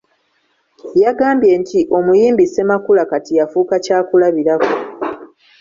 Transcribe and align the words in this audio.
Yagambye 1.03 1.53
nti 1.61 1.79
omuyimbi 1.97 2.43
Ssemakula 2.47 3.03
kati 3.11 3.31
yafuuka 3.39 3.75
kyakulabirako. 3.85 4.73